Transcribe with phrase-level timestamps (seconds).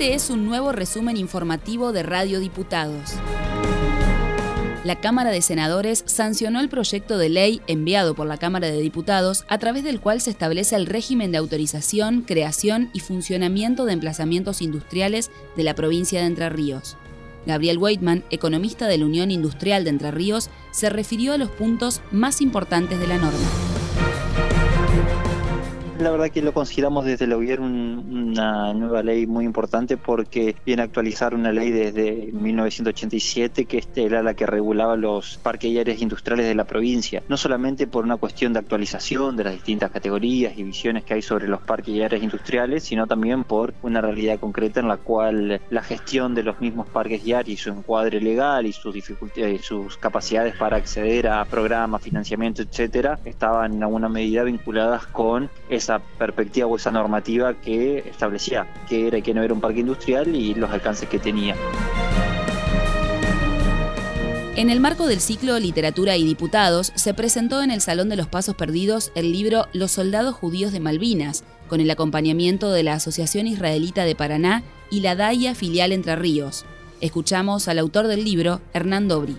[0.00, 3.10] Este es un nuevo resumen informativo de Radio Diputados.
[4.82, 9.44] La Cámara de Senadores sancionó el proyecto de ley enviado por la Cámara de Diputados
[9.46, 14.62] a través del cual se establece el régimen de autorización, creación y funcionamiento de emplazamientos
[14.62, 16.96] industriales de la provincia de Entre Ríos.
[17.44, 22.00] Gabriel Weitman, economista de la Unión Industrial de Entre Ríos, se refirió a los puntos
[22.10, 23.79] más importantes de la norma.
[26.00, 30.80] La verdad que lo consideramos desde el gobierno una nueva ley muy importante porque viene
[30.80, 35.78] a actualizar una ley desde 1987 que este era la que regulaba los parques y
[35.78, 39.90] áreas industriales de la provincia, no solamente por una cuestión de actualización de las distintas
[39.90, 44.00] categorías y visiones que hay sobre los parques y áreas industriales, sino también por una
[44.00, 47.68] realidad concreta en la cual la gestión de los mismos parques y áreas y su
[47.68, 53.82] encuadre legal y sus dificultades, sus capacidades para acceder a programas, financiamiento, etcétera, estaban en
[53.82, 59.34] alguna medida vinculadas con esa perspectiva o esa normativa que establecía que era y que
[59.34, 61.56] no era un parque industrial y los alcances que tenía.
[64.56, 68.26] En el marco del ciclo Literatura y Diputados, se presentó en el Salón de los
[68.26, 73.46] Pasos Perdidos el libro Los Soldados Judíos de Malvinas, con el acompañamiento de la Asociación
[73.46, 76.66] Israelita de Paraná y la DAIA Filial Entre Ríos.
[77.00, 79.36] Escuchamos al autor del libro, Hernán Dobri.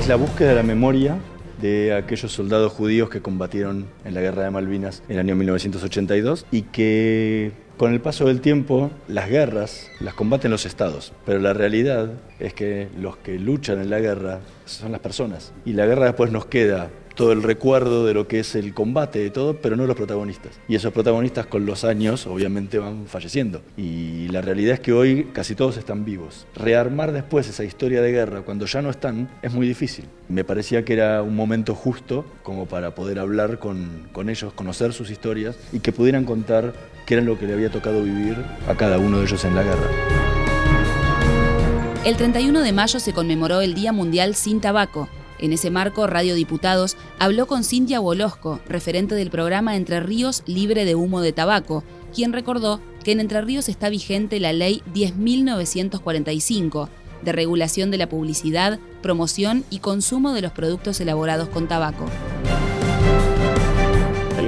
[0.00, 1.18] Es la búsqueda de la memoria
[1.62, 6.44] de aquellos soldados judíos que combatieron en la guerra de Malvinas en el año 1982
[6.50, 11.52] y que con el paso del tiempo las guerras las combaten los estados, pero la
[11.52, 15.52] realidad es que los que luchan en la guerra son las personas.
[15.64, 19.24] Y la guerra después nos queda todo el recuerdo de lo que es el combate
[19.24, 20.58] y todo, pero no los protagonistas.
[20.68, 23.62] Y esos protagonistas con los años obviamente van falleciendo.
[23.76, 26.46] Y la realidad es que hoy casi todos están vivos.
[26.54, 30.06] Rearmar después esa historia de guerra cuando ya no están es muy difícil.
[30.28, 34.92] Me parecía que era un momento justo como para poder hablar con, con ellos, conocer
[34.92, 36.72] sus historias y que pudieran contar
[37.06, 38.36] qué era lo que le había tocado vivir
[38.68, 39.88] a cada uno de ellos en la guerra.
[42.04, 45.08] El 31 de mayo se conmemoró el Día Mundial sin Tabaco
[45.42, 50.84] en ese marco, Radio Diputados habló con Cintia Bolosco, referente del programa Entre Ríos Libre
[50.84, 51.82] de Humo de Tabaco,
[52.14, 56.88] quien recordó que en Entre Ríos está vigente la Ley 10.945
[57.22, 62.06] de regulación de la publicidad, promoción y consumo de los productos elaborados con tabaco.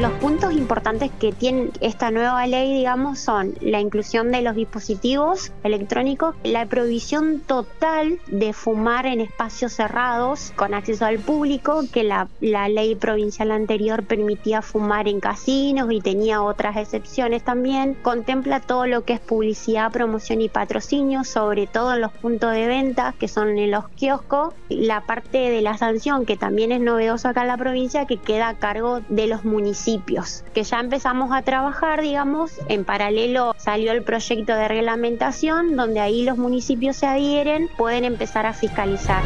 [0.00, 5.52] Los puntos importantes que tiene esta nueva ley, digamos, son la inclusión de los dispositivos
[5.62, 12.28] electrónicos, la prohibición total de fumar en espacios cerrados con acceso al público, que la,
[12.40, 17.94] la ley provincial anterior permitía fumar en casinos y tenía otras excepciones también.
[18.02, 22.66] Contempla todo lo que es publicidad, promoción y patrocinio, sobre todo en los puntos de
[22.66, 24.54] venta, que son en los kioscos.
[24.68, 28.48] La parte de la sanción, que también es novedosa acá en la provincia, que queda
[28.48, 29.44] a cargo de los
[30.54, 36.24] que ya empezamos a trabajar, digamos, en paralelo salió el proyecto de reglamentación, donde ahí
[36.24, 39.22] los municipios se adhieren, pueden empezar a fiscalizar.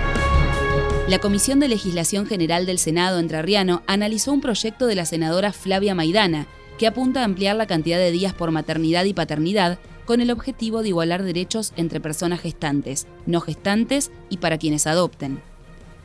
[1.06, 5.94] La Comisión de Legislación General del Senado entrerriano analizó un proyecto de la senadora Flavia
[5.94, 6.46] Maidana,
[6.76, 10.82] que apunta a ampliar la cantidad de días por maternidad y paternidad con el objetivo
[10.82, 15.40] de igualar derechos entre personas gestantes, no gestantes y para quienes adopten.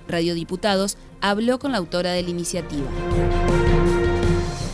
[0.08, 2.88] Radio Diputados habló con la autora de la iniciativa